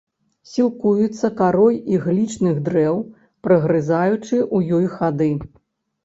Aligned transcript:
Сілкуецца 0.51 1.27
карой 1.41 1.75
іглічных 1.95 2.55
дрэў, 2.69 2.97
прагрызаючы 3.47 4.39
ў 4.55 4.79
ёй 4.79 4.87
хады. 4.95 5.29